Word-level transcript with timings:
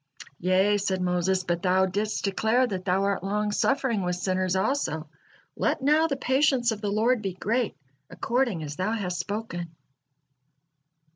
"Yea," 0.39 0.77
said 0.79 0.99
Moses, 0.99 1.43
"but 1.43 1.61
Thou 1.61 1.85
didst 1.85 2.23
declare 2.25 2.65
that 2.65 2.85
Thou 2.85 3.03
art 3.03 3.23
long 3.23 3.51
suffering 3.51 4.01
with 4.01 4.15
sinners 4.15 4.55
also, 4.55 5.07
let 5.55 5.83
now 5.83 6.07
the 6.07 6.15
patience 6.17 6.71
of 6.71 6.81
the 6.81 6.89
Lord 6.89 7.21
be 7.21 7.33
great 7.35 7.77
according 8.09 8.63
as 8.63 8.77
Thou 8.77 8.93
has 8.93 9.19
spoken." 9.19 9.75